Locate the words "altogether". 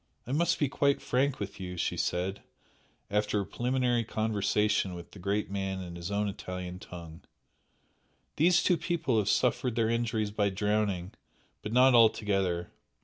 11.93-12.71